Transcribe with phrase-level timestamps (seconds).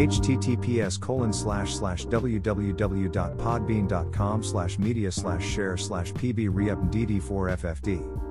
[0.00, 8.29] https colon slash slash www.podbean.com slash media slash share slash pb reup dd4ffd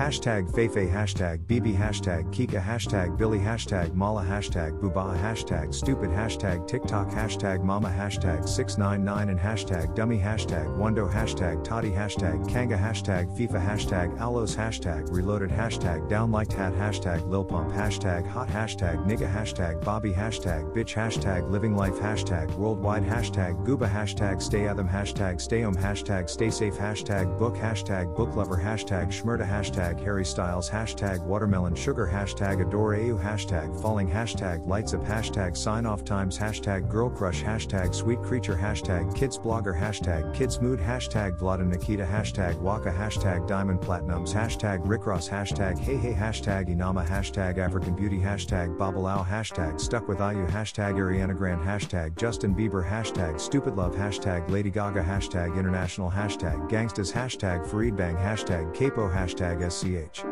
[0.00, 6.66] Hashtag Feifei Hashtag BB Hashtag Kika Hashtag Billy Hashtag Mala Hashtag Booba Hashtag Stupid Hashtag
[6.66, 13.26] TikTok Hashtag Mama Hashtag 699 and Hashtag Dummy Hashtag Wando Hashtag Toddy Hashtag Kanga Hashtag
[13.36, 19.32] FIFA Hashtag Alos Hashtag Reloaded Hashtag Downliked Hat Hashtag Lil Pump Hashtag Hot Hashtag Nigga
[19.32, 25.40] Hashtag Bobby Hashtag Bitch Hashtag Living Life Hashtag Worldwide Hashtag Gooba Hashtag Stay Adam Hashtag
[25.40, 30.24] Stay Home Hashtag Stay Safe Hashtag Book Hashtag Book Lover Hashtag Shmurda Hashtag hashtag Harry
[30.24, 36.04] Styles, hashtag watermelon sugar, hashtag adore AU, hashtag falling, hashtag lights up, hashtag sign off
[36.04, 41.60] times, hashtag girl crush, hashtag sweet creature, hashtag kids blogger, hashtag kids mood, hashtag Vlad
[41.60, 47.06] and Nikita, hashtag Waka, hashtag diamond platinums, hashtag Rick Ross, hashtag hey hey, hashtag Inama,
[47.06, 52.86] hashtag African beauty, hashtag Babalao, hashtag stuck with IU, hashtag Ariana Grande, hashtag Justin Bieber,
[52.88, 59.08] hashtag stupid love, hashtag Lady Gaga, hashtag international, hashtag gangstas, hashtag Farid Bang, hashtag Capo,
[59.08, 60.24] hashtag SCH.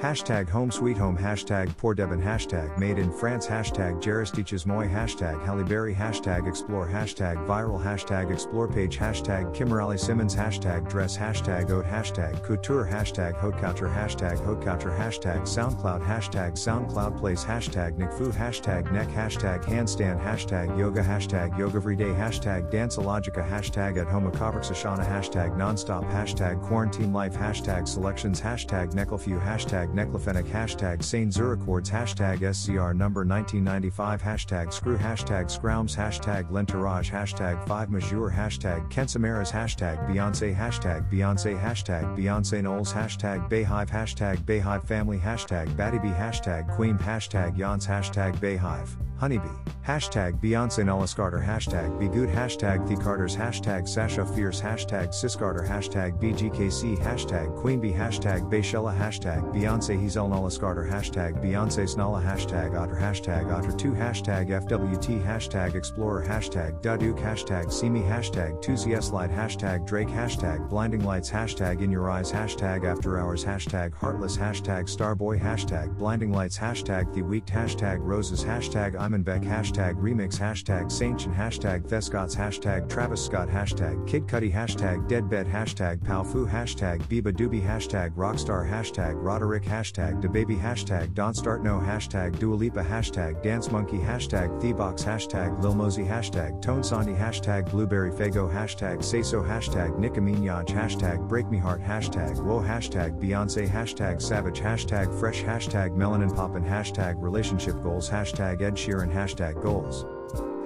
[0.00, 5.44] Hashtag home sweet home hashtag poor Devon hashtag made in France hashtag Jaristiches Moi hashtag
[5.44, 11.70] Halle Berry hashtag explore hashtag viral hashtag explore page hashtag Kimberly Simmons hashtag dress hashtag
[11.70, 18.92] oat hashtag couture hashtag haute hashtag haute hashtag SoundCloud hashtag SoundCloud place hashtag Nekfeu hashtag
[18.92, 26.08] neck hashtag handstand hashtag yoga hashtag yoga everyday hashtag danceologica hashtag at home hashtag nonstop
[26.12, 32.94] hashtag quarantine life hashtag selections hashtag necklefew hashtag hashtag Neclofenic hashtag Saint Zurichords hashtag SCR
[32.94, 40.54] number 1995 hashtag Screw hashtag Scroums hashtag L'Entourage hashtag 5 Majeur hashtag Kensamaras hashtag Beyonce
[40.54, 47.56] hashtag Beyonce hashtag Beyonce Knowles hashtag Beyhive hashtag Beyhive Family hashtag Battybee hashtag Queen hashtag
[47.56, 49.77] Yance hashtag Beyhive Honeybee.
[49.88, 51.38] Hashtag Beyonce Knowles Carter.
[51.38, 52.28] Hashtag Be Good.
[52.28, 53.34] Hashtag The Carters.
[53.34, 54.60] Hashtag Sasha Fierce.
[54.60, 55.66] Hashtag Siscarter.
[55.66, 56.98] Hashtag BGKC.
[56.98, 57.94] Hashtag Queen Bee.
[57.94, 58.94] Hashtag Beychella.
[58.94, 60.84] Hashtag Beyonce He's Nullis Carter.
[60.84, 62.22] Hashtag Beyonce Snala.
[62.22, 62.96] Hashtag Otter.
[62.96, 63.96] Hashtag Otter2.
[63.96, 65.24] Hashtag FWT.
[65.24, 66.22] Hashtag Explorer.
[66.22, 67.18] Hashtag Duduk.
[67.18, 68.00] Hashtag See Me.
[68.00, 69.30] Hashtag 2CS Light.
[69.30, 70.08] Hashtag Drake.
[70.08, 71.30] Hashtag Blinding Lights.
[71.30, 72.30] Hashtag In Your Eyes.
[72.30, 73.42] Hashtag After Hours.
[73.42, 74.36] Hashtag Heartless.
[74.36, 75.40] Hashtag Starboy.
[75.40, 76.58] Hashtag Blinding Lights.
[76.58, 77.46] Hashtag The Weeknd.
[77.46, 78.44] Hashtag Roses.
[78.44, 85.08] Hashtag Beck hashtag remix hashtag Saintchen hashtag Thescots hashtag Travis Scott hashtag Kid Cudi hashtag
[85.08, 91.34] Deadbed hashtag Palfu hashtag Biba Doobie hashtag Rockstar hashtag Roddy Ricch hashtag DaBaby hashtag Don't
[91.34, 96.82] Start No hashtag Dua Lipa hashtag Dance Monkey hashtag Thebox hashtag Lil Mosey hashtag Tone
[96.82, 102.60] Sandy hashtag Blueberry Faygo hashtag Say So hashtag Nicki hashtag Break Me Heart hashtag Whoa
[102.60, 109.12] hashtag Beyonce hashtag Savage hashtag Fresh hashtag Melanin Poppin hashtag Relationship Goals hashtag Ed Sheeran
[109.12, 110.17] hashtag goals.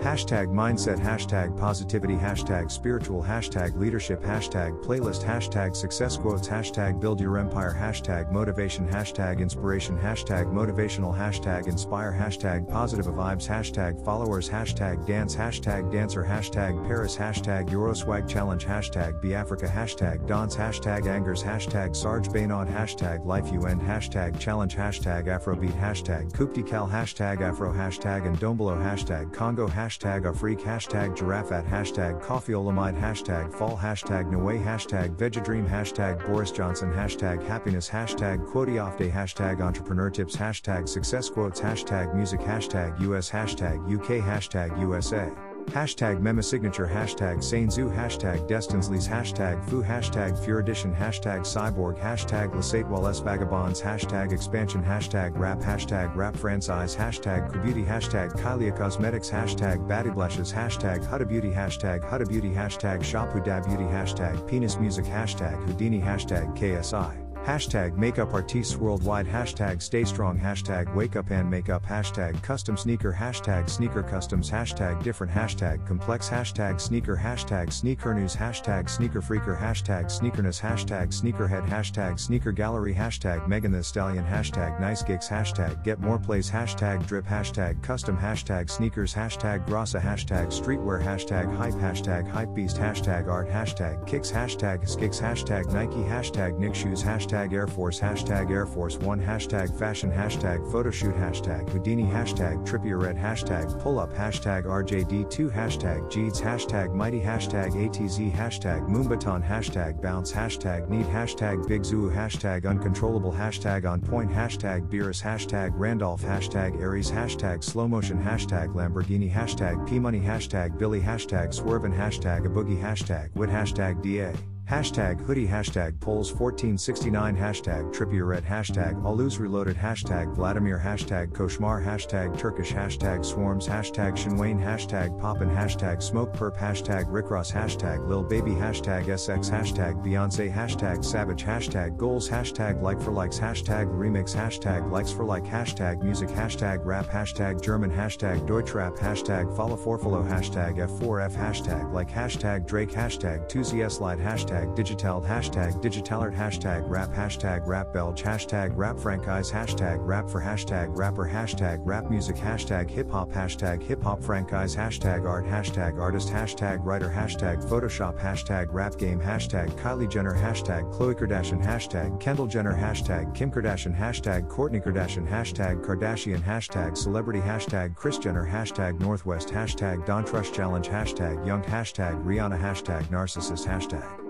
[0.02, 7.20] Hashtag mindset, hashtag positivity, hashtag spiritual, hashtag leadership, hashtag playlist, hashtag success quotes, hashtag build
[7.20, 14.50] your empire, hashtag motivation, hashtag inspiration, hashtag motivational, hashtag inspire, hashtag positive vibes, hashtag followers,
[14.50, 21.06] hashtag dance, hashtag dancer, hashtag Paris, hashtag Euroswag challenge, hashtag be Africa, hashtag dance, hashtag
[21.06, 27.72] angers, hashtag Sarge Baynod, hashtag life end, hashtag challenge, hashtag Afrobeat, hashtag Kuptikal, hashtag Afro,
[27.72, 33.76] hashtag and Dombolo, hashtag Congo, hashtag hashtag Afreak, hashtag Giraffe at hashtag Coffeeolamide, hashtag Fall,
[33.76, 40.08] hashtag Noe, hashtag Vegedream, hashtag Boris Johnson, hashtag Happiness, hashtag Quote Off Day, hashtag Entrepreneur
[40.08, 45.30] Tips, hashtag Success Quotes, hashtag Music, hashtag US, hashtag UK, hashtag USA.
[45.66, 53.22] Hashtag Mema Signature Hashtag Sainzu Hashtag Destinsleys Hashtag Fu Hashtag Furidition Hashtag Cyborg Hashtag Lasatewall
[53.22, 60.52] Vagabonds Hashtag Expansion Hashtag Rap Hashtag Rap Franchise Hashtag Beauty Hashtag Kylie Cosmetics Hashtag Bladyblushes
[60.52, 66.00] Hashtag Huda Beauty Hashtag Huda Beauty Hashtag Shop Huda Beauty Hashtag Penis Music Hashtag Houdini
[66.02, 69.26] Hashtag KSI Hashtag makeup artists worldwide.
[69.26, 70.38] Hashtag stay strong.
[70.38, 73.12] Hashtag wake up and makeup Hashtag custom sneaker.
[73.12, 74.48] Hashtag sneaker customs.
[74.48, 75.32] Hashtag different.
[75.32, 76.28] Hashtag complex.
[76.28, 77.16] Hashtag sneaker.
[77.16, 78.36] Hashtag sneaker news.
[78.36, 79.58] Hashtag sneaker freaker.
[79.58, 80.60] Hashtag sneakerness.
[80.60, 81.68] Hashtag sneakerhead.
[81.68, 82.94] Hashtag sneaker gallery.
[82.94, 84.24] Hashtag Megan Thee Stallion.
[84.24, 85.28] Hashtag nice gigs.
[85.28, 86.48] Hashtag get more plays.
[86.48, 87.26] Hashtag drip.
[87.26, 88.16] Hashtag custom.
[88.16, 89.12] Hashtag sneakers.
[89.12, 91.02] Hashtag grassa Hashtag streetwear.
[91.02, 91.74] Hashtag hype.
[91.74, 92.76] Hashtag hype beast.
[92.76, 93.50] Hashtag art.
[93.50, 94.30] Hashtag kicks.
[94.30, 96.08] Hashtag skicks Hashtag Nike.
[96.08, 97.02] Hashtag Nick shoes.
[97.02, 102.66] Hashtag hashtag Air Force, hashtag Air Force One, hashtag fashion, hashtag photoshoot, hashtag Houdini, hashtag
[102.66, 109.42] Trippie Redd, hashtag pull up, hashtag RJD2, hashtag Jeeds, hashtag Mighty, hashtag ATZ, hashtag Moombahton,
[109.46, 115.72] hashtag Bounce, hashtag Need, hashtag Big Zoo, hashtag Uncontrollable, hashtag On Point, hashtag Beerus, hashtag
[115.74, 121.96] Randolph, hashtag Aries, hashtag Slow Motion, hashtag Lamborghini, hashtag P Money, hashtag Billy, hashtag Swervin,
[121.96, 124.32] hashtag A Boogie, hashtag Wit, hashtag DA.
[124.70, 131.84] Hashtag hoodie hashtag polls 1469 hashtag trippie redd hashtag alus reloaded hashtag Vladimir hashtag koshmar
[131.84, 138.52] hashtag Turkish hashtag swarms hashtag Shinwane hashtag poppin hashtag smokepurpp hashtag rickross hashtag lil baby
[138.52, 144.90] hashtag sx hashtag Beyonce hashtag savage hashtag goals hashtag like for likes hashtag remix hashtag
[144.90, 150.78] likes for like hashtag music hashtag rap hashtag German hashtag Deutschrap hashtag follow forfollow hashtag
[150.78, 157.10] F4F hashtag like hashtag Drake hashtag 2ZS slide hashtag hashtag digital hashtag digitalert hashtag rap
[157.10, 162.90] hashtag rap belge hashtag rap franchise hashtag rap for hashtag rapper hashtag rap music hashtag
[162.90, 168.68] hip hop hashtag hip hop franchise hashtag art hashtag artist hashtag writer hashtag photoshop hashtag
[168.70, 174.48] rap game hashtag Kylie Jenner hashtag Khloe Kardashian hashtag Kendall Jenner hashtag Kim Kardashian hashtag
[174.48, 180.88] Kourtney Kardashian hashtag Kardashian hashtag celebrity hashtag Kris Jenner hashtag Northwest hashtag Don't Rush Challenge
[180.88, 184.21] hashtag Young hashtag Rihanna hashtag Narcissist hashtag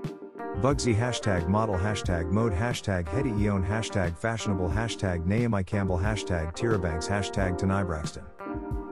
[0.60, 6.80] Bugsy hashtag model hashtag mode hashtag Hetty Eon hashtag fashionable hashtag Naomi Campbell hashtag Tyra
[6.80, 8.22] Banks hashtag Tanai Braxton.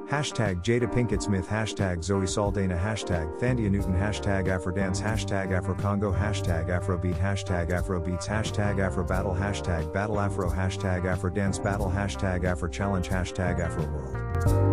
[0.08, 6.68] Hashtag Jada Pinkett Smith hashtag Zoe Saldana hashtag Thandie Newton hashtag Afrodance hashtag Afrocongo hashtag
[6.68, 13.60] Afrobeat hashtag Afrobeats hashtag Afrobattle hashtag Battle Afro hashtag Afrodance Battle hashtag Afro Challenge hashtag
[13.60, 14.69] Afroworld.